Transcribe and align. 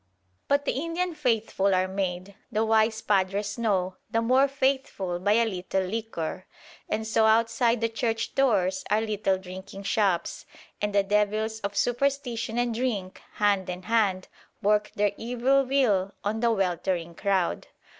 But 0.47 0.65
the 0.65 0.71
Indian 0.71 1.13
faithful 1.13 1.75
are 1.75 1.87
made, 1.87 2.33
the 2.51 2.65
wise 2.65 3.03
padres 3.03 3.59
know, 3.59 3.97
the 4.09 4.19
more 4.19 4.47
faithful 4.47 5.19
by 5.19 5.33
a 5.33 5.45
little 5.45 5.83
liquor; 5.83 6.47
and 6.89 7.05
so 7.05 7.27
outside 7.27 7.81
the 7.81 7.87
church 7.87 8.33
doors 8.33 8.83
are 8.89 8.99
little 8.99 9.37
drinking 9.37 9.83
shops, 9.83 10.47
and 10.81 10.95
the 10.95 11.03
devils 11.03 11.59
of 11.59 11.77
superstition 11.77 12.57
and 12.57 12.73
drink, 12.73 13.21
hand 13.33 13.69
in 13.69 13.83
hand, 13.83 14.27
work 14.59 14.91
their 14.95 15.11
evil 15.17 15.63
will 15.65 16.15
on 16.23 16.39
the 16.39 16.49
weltering 16.51 17.13
crowd. 17.13 17.67